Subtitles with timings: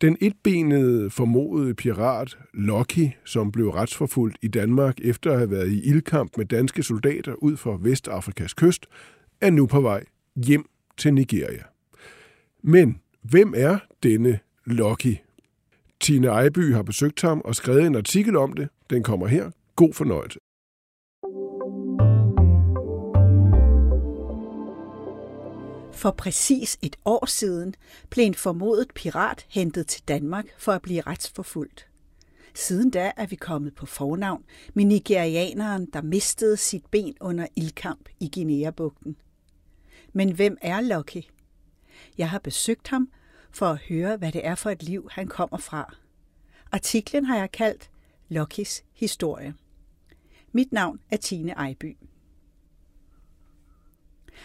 [0.00, 5.82] Den etbenede formodede pirat Lucky, som blev retsforfulgt i Danmark efter at have været i
[5.88, 8.86] ildkamp med danske soldater ud for Vestafrikas kyst,
[9.40, 10.04] er nu på vej
[10.46, 10.64] hjem
[10.96, 11.62] til Nigeria.
[12.62, 15.16] Men hvem er denne Lucky?
[16.00, 18.68] Tine Ejby har besøgt ham og skrevet en artikel om det.
[18.90, 19.50] Den kommer her.
[19.76, 20.38] God fornøjelse.
[25.98, 27.74] For præcis et år siden
[28.10, 31.88] blev en formodet pirat hentet til Danmark for at blive retsforfulgt.
[32.54, 38.08] Siden da er vi kommet på fornavn med nigerianeren, der mistede sit ben under ildkamp
[38.20, 39.16] i Guinea-bugten.
[40.12, 41.22] Men hvem er Lucky?
[42.18, 43.08] Jeg har besøgt ham
[43.50, 45.94] for at høre, hvad det er for et liv, han kommer fra.
[46.72, 47.90] Artiklen har jeg kaldt
[48.28, 49.54] Luckys historie.
[50.52, 51.96] Mit navn er Tine Ejby.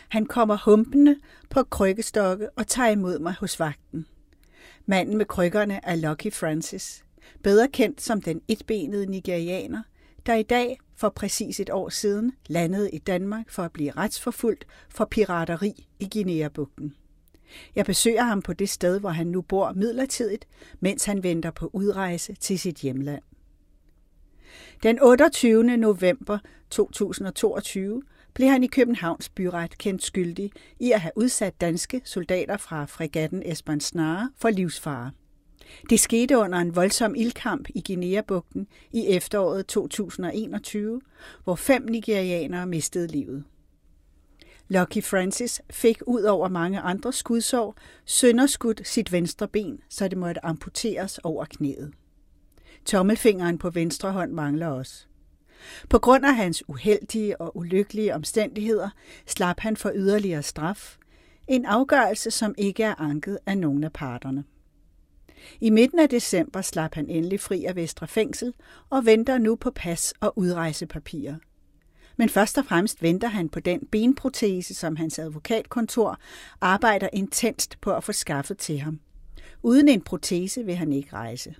[0.09, 1.15] Han kommer humpende
[1.49, 4.05] på krykkestokke og tager imod mig hos vagten.
[4.85, 7.03] Manden med krykkerne er Lucky Francis,
[7.43, 9.81] bedre kendt som den etbenede nigerianer,
[10.25, 14.65] der i dag for præcis et år siden landede i Danmark for at blive retsforfulgt
[14.89, 16.95] for pirateri i Guinea-bugten.
[17.75, 20.47] Jeg besøger ham på det sted, hvor han nu bor midlertidigt,
[20.79, 23.21] mens han venter på udrejse til sit hjemland.
[24.83, 25.77] Den 28.
[25.77, 28.03] november 2022
[28.33, 33.41] blev han i Københavns byret kendt skyldig i at have udsat danske soldater fra fregatten
[33.45, 35.11] Esbern Snare for livsfare.
[35.89, 41.01] Det skete under en voldsom ildkamp i Guinea-bugten i efteråret 2021,
[41.43, 43.43] hvor fem nigerianere mistede livet.
[44.67, 50.45] Lucky Francis fik ud over mange andre skudsår sønderskudt sit venstre ben, så det måtte
[50.45, 51.93] amputeres over knæet.
[52.85, 55.07] Tommelfingeren på venstre hånd mangler også.
[55.89, 58.89] På grund af hans uheldige og ulykkelige omstændigheder
[59.27, 60.97] slap han for yderligere straf,
[61.47, 64.43] en afgørelse, som ikke er anket af nogen af parterne.
[65.61, 68.53] I midten af december slap han endelig fri af Vestre Fængsel
[68.89, 71.35] og venter nu på pas og udrejsepapirer.
[72.17, 76.17] Men først og fremmest venter han på den benprotese, som hans advokatkontor
[76.61, 78.99] arbejder intenst på at få skaffet til ham.
[79.63, 81.55] Uden en protese vil han ikke rejse.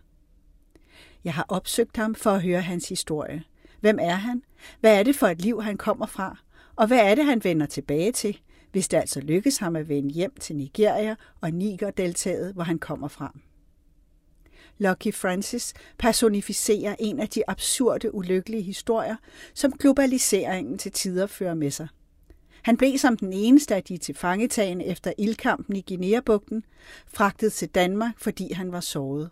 [1.24, 3.44] Jeg har opsøgt ham for at høre hans historie.
[3.84, 4.44] Hvem er han?
[4.80, 6.38] Hvad er det for et liv, han kommer fra?
[6.76, 8.40] Og hvad er det, han vender tilbage til,
[8.72, 13.08] hvis det altså lykkes ham at vende hjem til Nigeria og Niger-deltaget, hvor han kommer
[13.08, 13.38] fra?
[14.78, 19.16] Lucky Francis personificerer en af de absurde, ulykkelige historier,
[19.54, 21.88] som globaliseringen til tider fører med sig.
[22.62, 26.66] Han blev som den eneste af de tilfangetagende efter ildkampen i Guinea-bugten
[27.08, 29.30] fragtet til Danmark, fordi han var såret.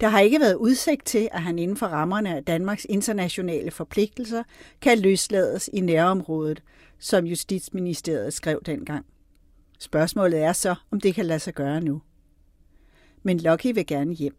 [0.00, 4.42] Der har ikke været udsigt til, at han inden for rammerne af Danmarks internationale forpligtelser
[4.80, 6.62] kan løslades i nærområdet,
[6.98, 9.06] som Justitsministeriet skrev dengang.
[9.78, 12.02] Spørgsmålet er så, om det kan lade sig gøre nu.
[13.22, 14.36] Men Lucky vil gerne hjem.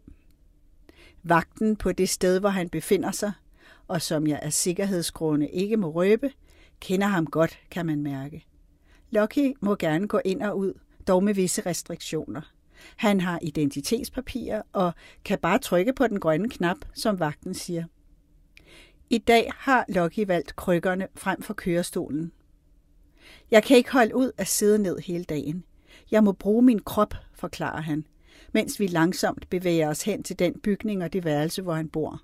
[1.22, 3.32] Vagten på det sted, hvor han befinder sig,
[3.88, 6.30] og som jeg af sikkerhedsgrunde ikke må røbe,
[6.80, 8.46] kender ham godt, kan man mærke.
[9.10, 10.72] Lucky må gerne gå ind og ud,
[11.08, 12.42] dog med visse restriktioner–
[12.96, 14.92] han har identitetspapirer og
[15.24, 17.84] kan bare trykke på den grønne knap, som vagten siger.
[19.10, 22.32] I dag har Lucky valgt krykkerne frem for kørestolen.
[23.50, 25.64] Jeg kan ikke holde ud at sidde ned hele dagen.
[26.10, 28.04] Jeg må bruge min krop, forklarer han,
[28.52, 32.22] mens vi langsomt bevæger os hen til den bygning og det værelse, hvor han bor.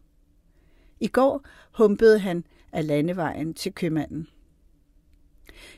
[1.01, 4.29] I går humpede han af landevejen til købmanden.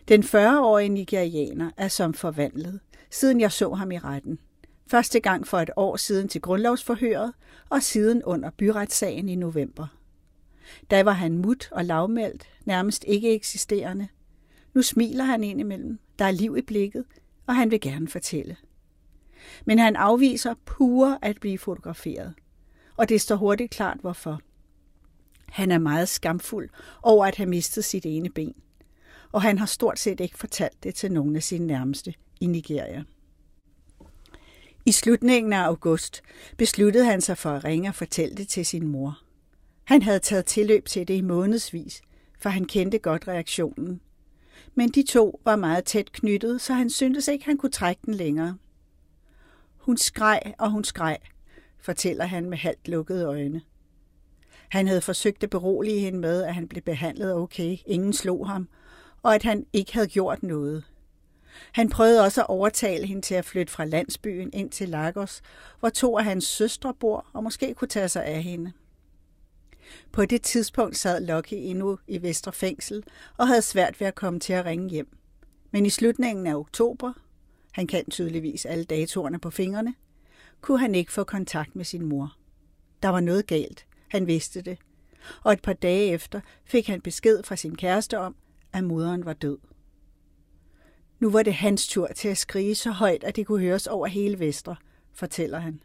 [0.09, 4.39] Den 40-årige nigerianer er som forvandlet, siden jeg så ham i retten.
[4.91, 7.33] Første gang for et år siden til grundlovsforhøret,
[7.69, 9.87] og siden under byretssagen i november.
[10.91, 14.09] Da var han mut og lavmældt, nærmest ikke eksisterende.
[14.75, 15.99] Nu smiler han ind imellem.
[16.19, 17.05] Der er liv i blikket,
[17.47, 18.57] og han vil gerne fortælle.
[19.65, 22.35] Men han afviser pure at blive fotograferet.
[22.97, 24.41] Og det står hurtigt klart, hvorfor.
[25.49, 26.69] Han er meget skamfuld
[27.03, 28.55] over at have mistet sit ene ben.
[29.33, 33.05] Og han har stort set ikke fortalt det til nogen af sine nærmeste i Nigeria.
[34.89, 36.23] I slutningen af august
[36.57, 39.19] besluttede han sig for at ringe og fortælle det til sin mor.
[39.85, 42.03] Han havde taget tilløb til det i månedsvis,
[42.41, 44.01] for han kendte godt reaktionen.
[44.75, 48.15] Men de to var meget tæt knyttet, så han syntes ikke, han kunne trække den
[48.15, 48.57] længere.
[49.77, 51.19] Hun skreg, og hun skreg,
[51.81, 53.63] fortæller han med halvt lukkede øjne.
[54.69, 58.69] Han havde forsøgt at berolige hende med, at han blev behandlet okay, ingen slog ham,
[59.23, 60.85] og at han ikke havde gjort noget.
[61.73, 65.43] Han prøvede også at overtale hende til at flytte fra landsbyen ind til Lagos,
[65.81, 68.73] hvor to af hans søstre bor og måske kunne tage sig af hende.
[70.13, 73.05] På det tidspunkt sad Lucky endnu i Vestre Fængsel
[73.37, 75.17] og havde svært ved at komme til at ringe hjem.
[75.71, 77.13] Men i slutningen af oktober,
[77.73, 79.95] han kan tydeligvis alle datorerne på fingrene,
[80.61, 82.37] kunne han ikke få kontakt med sin mor.
[83.03, 84.79] Der var noget galt, han vidste det,
[85.43, 88.37] og et par dage efter fik han besked fra sin kæreste om,
[88.73, 89.59] at moderen var død.
[91.19, 94.07] Nu var det hans tur til at skrige så højt, at det kunne høres over
[94.07, 94.77] hele Vestre,
[95.13, 95.81] fortæller han.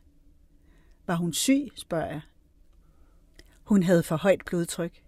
[1.08, 2.22] Var hun syg, spørger jeg.
[3.64, 5.04] Hun havde for højt blodtryk.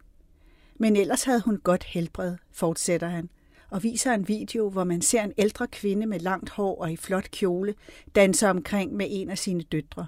[0.75, 3.29] Men ellers havde hun godt helbred, fortsætter han,
[3.69, 6.95] og viser en video, hvor man ser en ældre kvinde med langt hår og i
[6.95, 7.75] flot kjole
[8.15, 10.05] danse omkring med en af sine døtre.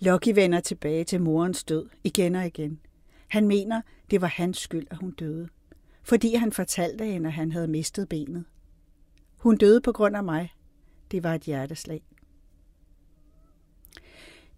[0.00, 2.80] Loki vender tilbage til morens død igen og igen.
[3.28, 5.48] Han mener, det var hans skyld, at hun døde.
[6.02, 8.44] Fordi han fortalte hende, at han havde mistet benet.
[9.42, 10.54] Hun døde på grund af mig.
[11.10, 12.02] Det var et hjerteslag.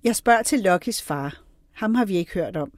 [0.04, 1.42] Jeg spørger til Luckys far.
[1.72, 2.72] Ham har vi ikke hørt om.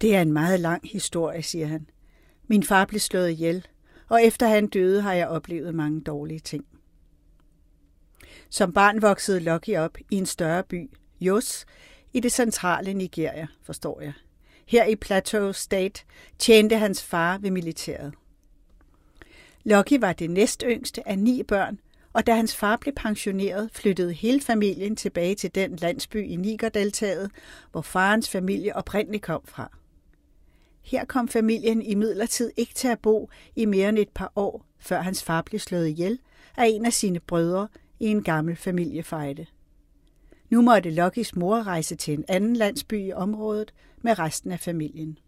[0.00, 1.88] Det er en meget lang historie, siger han.
[2.46, 3.66] Min far blev slået ihjel,
[4.08, 6.66] og efter han døde har jeg oplevet mange dårlige ting.
[8.50, 10.90] Som barn voksede Lucky op i en større by,
[11.20, 11.66] Jos,
[12.12, 14.12] i det centrale Nigeria, forstår jeg.
[14.66, 16.04] Her i Plateau State
[16.38, 18.14] tjente hans far ved militæret.
[19.64, 21.78] Lucky var det næstyngste af ni børn,
[22.12, 27.30] og da hans far blev pensioneret, flyttede hele familien tilbage til den landsby i Nigerdeltaget,
[27.72, 29.76] hvor farens familie oprindeligt kom fra.
[30.82, 34.66] Her kom familien i midlertid ikke til at bo i mere end et par år,
[34.78, 36.18] før hans far blev slået ihjel
[36.56, 37.68] af en af sine brødre
[38.00, 39.46] i en gammel familiefejde.
[40.50, 45.18] Nu måtte Lokkis mor rejse til en anden landsby i området med resten af familien.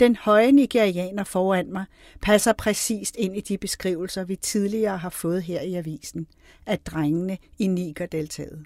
[0.00, 1.84] Den høje nigerianer foran mig
[2.22, 6.26] passer præcist ind i de beskrivelser, vi tidligere har fået her i avisen,
[6.66, 8.64] af drengene i Niger-deltaget.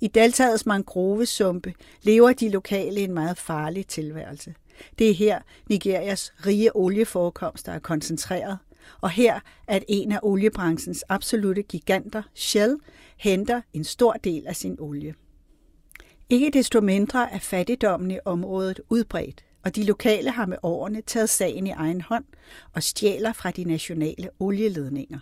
[0.00, 4.54] I deltagets mangrovesumpe lever de lokale en meget farlig tilværelse.
[4.98, 8.58] Det er her Nigerias rige olieforekomster er koncentreret,
[9.00, 12.76] og her at en af oliebranchens absolute giganter, Shell,
[13.16, 15.14] henter en stor del af sin olie.
[16.30, 21.28] Ikke desto mindre er fattigdommen i området udbredt, og de lokale har med årene taget
[21.28, 22.24] sagen i egen hånd
[22.72, 25.18] og stjæler fra de nationale olieledninger.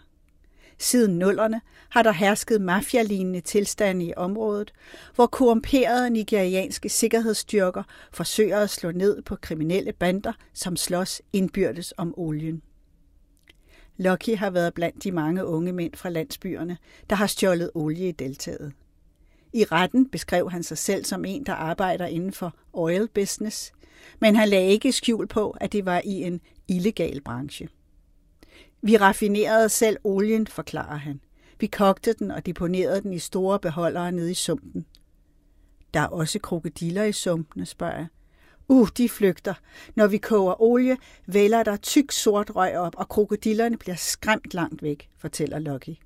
[0.79, 4.73] Siden nullerne har der hersket mafialignende tilstande i området,
[5.15, 7.83] hvor korrumperede nigerianske sikkerhedsstyrker
[8.13, 12.63] forsøger at slå ned på kriminelle bander, som slås indbyrdes om olien.
[13.97, 16.77] Lucky har været blandt de mange unge mænd fra landsbyerne,
[17.11, 18.73] der har stjålet olie i deltaget.
[19.53, 23.73] I retten beskrev han sig selv som en, der arbejder inden for oil business,
[24.21, 27.69] men han lagde ikke skjul på, at det var i en illegal branche.
[28.83, 31.21] Vi raffinerede selv olien, forklarer han.
[31.61, 34.87] Vi kogte den og deponerede den i store beholdere nede i sumpen.
[35.95, 38.07] Der er også krokodiller i sumpene, spørger jeg.
[38.69, 39.55] Uh, de flygter.
[39.95, 40.97] Når vi koger olie,
[41.27, 45.97] vælger der tyk sort røg op, og krokodillerne bliver skræmt langt væk, fortæller Lucky.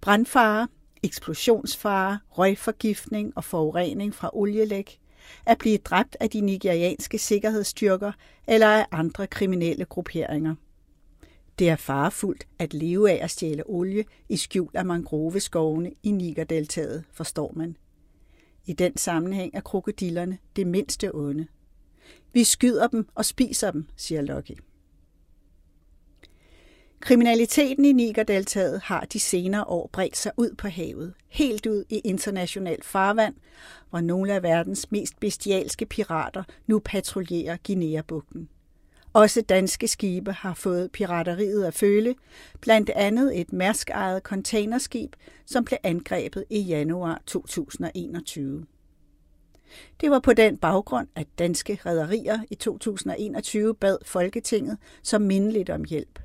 [0.00, 0.68] Brandfare,
[1.02, 4.98] eksplosionsfare, røgforgiftning og forurening fra olielæg
[5.46, 8.12] at blive dræbt af de nigerianske sikkerhedsstyrker
[8.48, 10.54] eller af andre kriminelle grupperinger.
[11.58, 17.04] Det er farefuldt at leve af at stjæle olie i skjul af mangroveskovene i Nigerdeltaget,
[17.12, 17.76] forstår man.
[18.66, 21.46] I den sammenhæng er krokodillerne det mindste onde.
[22.32, 24.58] Vi skyder dem og spiser dem, siger Loki.
[27.02, 31.98] Kriminaliteten i Nigerdeltaget har de senere år bredt sig ud på havet, helt ud i
[32.04, 33.34] internationalt farvand,
[33.90, 38.48] hvor nogle af verdens mest bestialske pirater nu patruljerer Guinea-bugten.
[39.12, 42.14] Også danske skibe har fået pirateriet at føle,
[42.60, 45.12] blandt andet et mærskejet containerskib,
[45.46, 48.66] som blev angrebet i januar 2021.
[50.00, 55.84] Det var på den baggrund, at danske rædderier i 2021 bad Folketinget som mindeligt om
[55.84, 56.21] hjælp.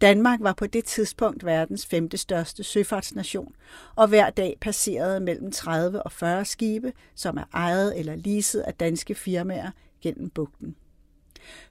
[0.00, 3.54] Danmark var på det tidspunkt verdens femte største søfartsnation,
[3.96, 8.74] og hver dag passerede mellem 30 og 40 skibe, som er ejet eller leaset af
[8.74, 9.70] danske firmaer
[10.02, 10.76] gennem bugten.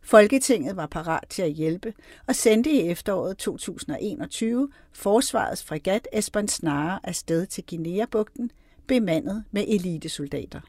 [0.02, 1.94] Folketinget var parat til at hjælpe
[2.28, 8.52] og sendte i efteråret 2021 forsvarets fregat Esbern Snare afsted til Guinea-bugten,
[8.88, 10.60] bemandet med elitesoldater.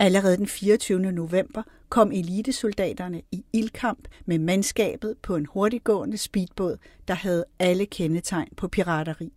[0.00, 1.12] Allerede den 24.
[1.12, 6.76] november kom elitesoldaterne i ildkamp med mandskabet på en hurtiggående speedbåd,
[7.08, 9.32] der havde alle kendetegn på pirateri.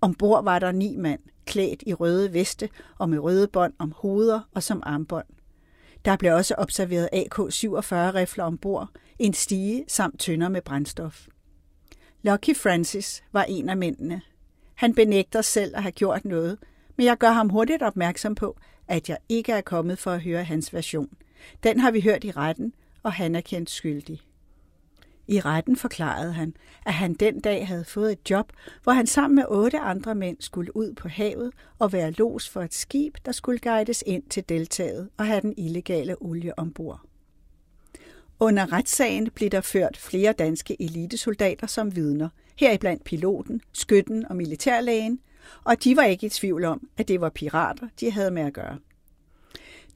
[0.00, 4.40] Ombord var der ni mand, klædt i røde veste og med røde bånd om hoveder
[4.54, 5.26] og som armbånd.
[6.04, 8.88] Der blev også observeret AK-47-rifler ombord,
[9.18, 11.26] en stige samt tønder med brændstof.
[12.22, 14.22] Lucky Francis var en af mændene.
[14.74, 16.58] Han benægter selv at have gjort noget,
[16.96, 18.56] men jeg gør ham hurtigt opmærksom på,
[18.88, 21.16] at jeg ikke er kommet for at høre hans version.
[21.62, 24.20] Den har vi hørt i retten, og han er kendt skyldig.
[25.28, 26.54] I retten forklarede han,
[26.86, 28.52] at han den dag havde fået et job,
[28.82, 32.62] hvor han sammen med otte andre mænd skulle ud på havet og være los for
[32.62, 37.00] et skib, der skulle guides ind til deltaget og have den illegale olie ombord.
[38.40, 45.20] Under retssagen blev der ført flere danske elitesoldater som vidner, heriblandt piloten, skytten og militærlægen,
[45.64, 48.52] og de var ikke i tvivl om, at det var pirater, de havde med at
[48.52, 48.78] gøre.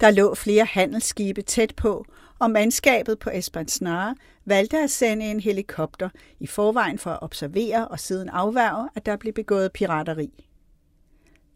[0.00, 2.04] Der lå flere handelsskibe tæt på,
[2.38, 4.14] og mandskabet på Espansnare
[4.44, 6.08] valgte at sende en helikopter
[6.40, 10.44] i forvejen for at observere og siden afværge, at der blev begået pirateri.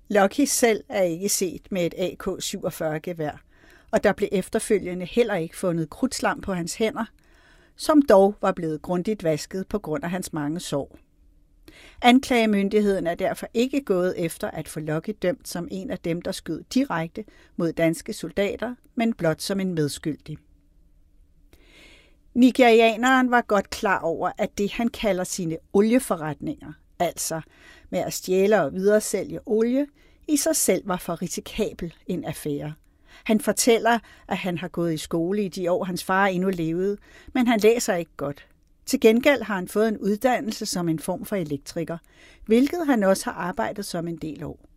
[0.09, 3.43] Lucky selv er ikke set med et AK-47-gevær,
[3.91, 7.05] og der blev efterfølgende heller ikke fundet krudtslam på hans hænder,
[7.77, 10.99] som dog var blevet grundigt vasket på grund af hans mange sår.
[12.03, 16.33] Anklagemyndigheden er derfor ikke gået efter at få Lucky dømt som en af dem, der
[16.33, 17.25] skød direkte
[17.57, 20.39] mod danske soldater, men blot som en medskyldig.
[22.35, 27.41] Nigerianeren var godt klar over, at det han kalder sine olieforretninger, altså
[27.91, 29.87] med at stjæle og videresælge olie,
[30.29, 32.75] i sig selv var for risikabel en affære.
[33.25, 36.97] Han fortæller, at han har gået i skole i de år, hans far endnu levede,
[37.33, 38.47] men han læser ikke godt.
[38.87, 41.99] Til gengæld har han fået en uddannelse som en form for elektriker,
[42.47, 44.69] hvilket han også har arbejdet som en del år.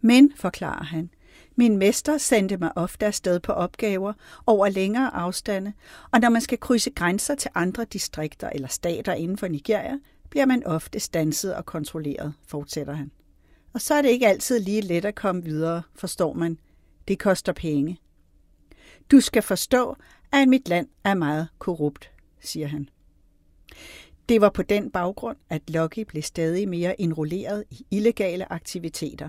[0.00, 1.10] Men, forklarer han,
[1.56, 4.12] min mester sendte mig ofte afsted på opgaver
[4.46, 5.72] over længere afstande,
[6.10, 9.98] og når man skal krydse grænser til andre distrikter eller stater inden for Nigeria,
[10.30, 13.10] bliver man ofte stanset og kontrolleret, fortsætter han.
[13.72, 16.58] Og så er det ikke altid lige let at komme videre, forstår man.
[17.08, 17.98] Det koster penge.
[19.10, 19.96] Du skal forstå,
[20.32, 22.88] at mit land er meget korrupt, siger han.
[24.28, 29.28] Det var på den baggrund, at Lucky blev stadig mere enrolleret i illegale aktiviteter.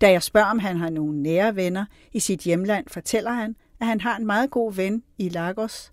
[0.00, 3.86] Da jeg spørger, om han har nogle nære venner i sit hjemland, fortæller han, at
[3.86, 5.92] han har en meget god ven i Lagos.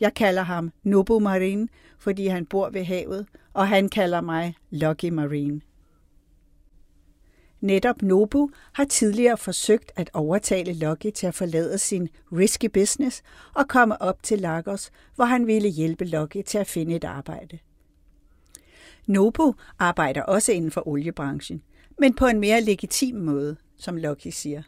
[0.00, 5.08] Jeg kalder ham Nobu Marine, fordi han bor ved havet, og han kalder mig Lucky
[5.08, 5.60] Marine.
[7.60, 13.22] Netop Nobu har tidligere forsøgt at overtale Lucky til at forlade sin risky business
[13.54, 17.58] og komme op til Lagos, hvor han ville hjælpe Lucky til at finde et arbejde.
[19.06, 21.62] Nobu arbejder også inden for oliebranchen,
[21.98, 24.62] men på en mere legitim måde, som Lucky siger.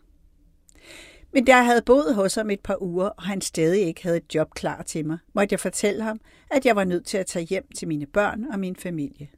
[1.33, 4.16] Men da jeg havde boet hos ham et par uger, og han stadig ikke havde
[4.16, 7.26] et job klar til mig, måtte jeg fortælle ham, at jeg var nødt til at
[7.26, 9.28] tage hjem til mine børn og min familie.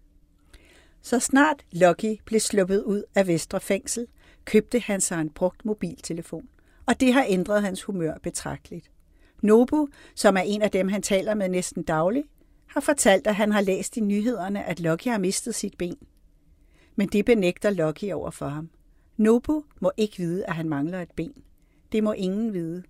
[1.03, 4.07] Så snart Lucky blev sluppet ud af Vestre Fængsel,
[4.45, 6.49] købte han sig en brugt mobiltelefon,
[6.87, 8.91] og det har ændret hans humør betragteligt.
[9.43, 12.27] Nobu, som er en af dem, han taler med næsten dagligt,
[12.67, 15.97] har fortalt, at han har læst i nyhederne, at Lucky har mistet sit ben.
[16.97, 18.71] Men det benægter Lucky over for ham.
[19.17, 21.43] Nobu må ikke vide, at han mangler et ben.
[21.93, 22.83] Det må ingen vide.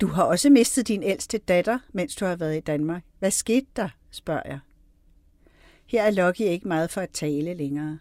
[0.00, 3.02] Du har også mistet din ældste datter, mens du har været i Danmark.
[3.18, 4.58] Hvad skete der, spørger jeg.
[5.86, 7.98] Her er Loki ikke meget for at tale længere.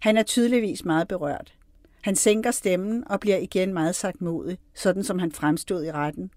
[0.00, 1.54] Han er tydeligvis meget berørt.
[2.02, 6.30] Han sænker stemmen og bliver igen meget sagt modig, sådan som han fremstod i retten.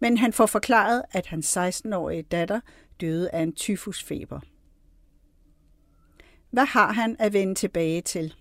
[0.00, 2.60] Men han får forklaret, at hans 16-årige datter
[3.00, 4.40] døde af en tyfusfeber.
[6.50, 8.34] Hvad har han at vende tilbage til?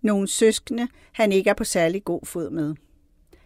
[0.00, 2.74] Nogle søskende, han ikke er på særlig god fod med.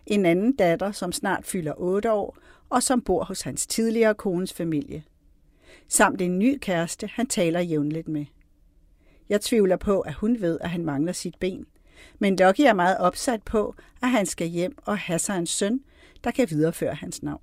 [0.06, 2.38] En anden datter, som snart fylder 8 år,
[2.70, 5.04] og som bor hos hans tidligere kones familie–
[5.88, 8.24] samt en ny kæreste, han taler jævnligt med.
[9.28, 11.66] Jeg tvivler på, at hun ved, at han mangler sit ben,
[12.18, 15.80] men Lucky er meget opsat på, at han skal hjem og have sig en søn,
[16.24, 17.42] der kan videreføre hans navn.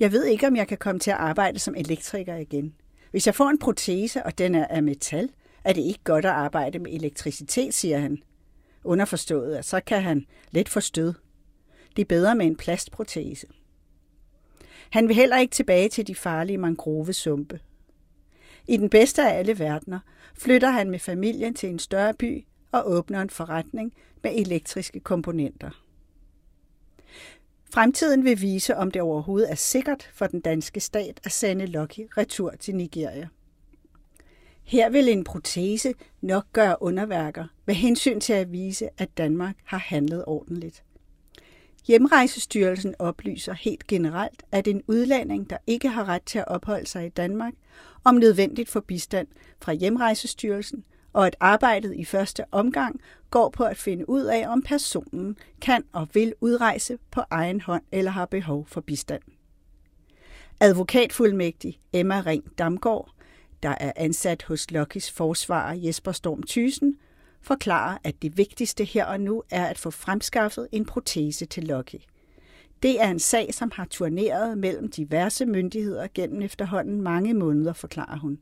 [0.00, 2.74] Jeg ved ikke, om jeg kan komme til at arbejde som elektriker igen.
[3.10, 5.30] Hvis jeg får en protese, og den er af metal,
[5.64, 8.22] er det ikke godt at arbejde med elektricitet, siger han.
[8.84, 11.14] Underforstået, at så kan han let få stød.
[11.96, 13.46] Det er bedre med en plastprotese.
[14.94, 17.60] Han vil heller ikke tilbage til de farlige mangrovesumpe.
[18.68, 19.98] I den bedste af alle verdener
[20.34, 25.70] flytter han med familien til en større by og åbner en forretning med elektriske komponenter.
[27.70, 32.00] Fremtiden vil vise, om det overhovedet er sikkert for den danske stat at sende Lucky
[32.16, 33.28] retur til Nigeria.
[34.64, 39.78] Her vil en protese nok gøre underværker med hensyn til at vise, at Danmark har
[39.78, 40.83] handlet ordentligt.
[41.86, 47.06] Hjemrejsestyrelsen oplyser helt generelt, at en udlænding, der ikke har ret til at opholde sig
[47.06, 47.52] i Danmark,
[48.04, 49.28] om nødvendigt for bistand
[49.62, 53.00] fra Hjemrejsestyrelsen, og at arbejdet i første omgang
[53.30, 57.82] går på at finde ud af, om personen kan og vil udrejse på egen hånd
[57.92, 59.22] eller har behov for bistand.
[60.60, 63.10] Advokatfuldmægtig Emma Ring Damgaard,
[63.62, 66.98] der er ansat hos Lokkis forsvarer Jesper Storm Thysen,
[67.44, 72.00] forklarer, at det vigtigste her og nu er at få fremskaffet en protese til Lucky.
[72.82, 78.18] Det er en sag, som har turneret mellem diverse myndigheder gennem efterhånden mange måneder, forklarer
[78.18, 78.38] hun.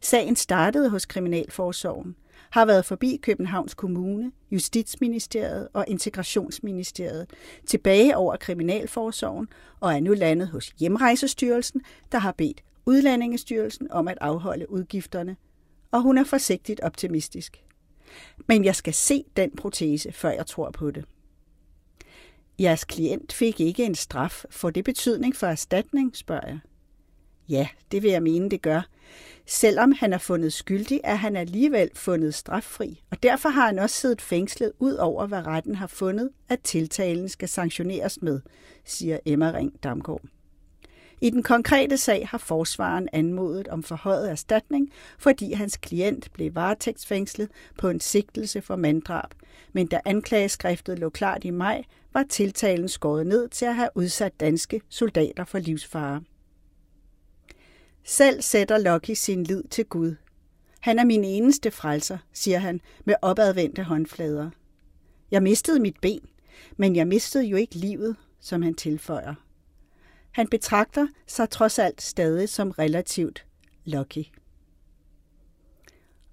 [0.00, 2.16] Sagen startede hos Kriminalforsorgen,
[2.50, 7.30] har været forbi Københavns Kommune, Justitsministeriet og Integrationsministeriet,
[7.66, 9.48] tilbage over Kriminalforsorgen
[9.80, 11.80] og er nu landet hos Hjemrejsestyrelsen,
[12.12, 15.36] der har bedt Udlændingestyrelsen om at afholde udgifterne,
[15.90, 17.62] og hun er forsigtigt optimistisk.
[18.46, 21.04] Men jeg skal se den protese, før jeg tror på det.
[22.60, 24.44] Jeres klient fik ikke en straf.
[24.50, 26.58] Får det betydning for erstatning, spørger jeg.
[27.48, 28.88] Ja, det vil jeg mene, det gør.
[29.46, 33.96] Selvom han er fundet skyldig, er han alligevel fundet straffri, og derfor har han også
[33.96, 38.40] siddet fængslet ud over, hvad retten har fundet, at tiltalen skal sanktioneres med,
[38.84, 40.22] siger Emma Ring Damgaard.
[41.22, 47.48] I den konkrete sag har forsvaren anmodet om forhøjet erstatning, fordi hans klient blev varetægtsfængslet
[47.78, 49.30] på en sigtelse for manddrab.
[49.72, 54.40] Men da anklageskriftet lå klart i maj, var tiltalen skåret ned til at have udsat
[54.40, 56.22] danske soldater for livsfare.
[58.04, 60.14] Selv sætter Lucky sin lid til Gud.
[60.80, 64.50] Han er min eneste frelser, siger han med opadvendte håndflader.
[65.30, 66.28] Jeg mistede mit ben,
[66.76, 69.34] men jeg mistede jo ikke livet, som han tilføjer.
[70.32, 73.46] Han betragter sig trods alt stadig som relativt
[73.84, 74.24] lucky.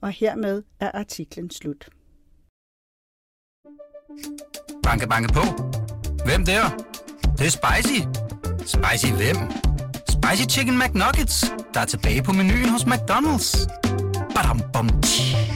[0.02, 1.90] Og hermed er artiklen slut.
[4.84, 5.42] Banke, banke på.
[6.26, 6.70] Hvem der?
[6.70, 8.00] Det, det er spicy.
[8.60, 9.38] Spicy hvem?
[10.10, 13.68] Spicy Chicken McNuggets, der er tilbage på menuen hos McDonald's.
[14.36, 15.49] Badum, bom, tji.